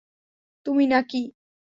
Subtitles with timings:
[0.65, 1.21] তুমি না কি?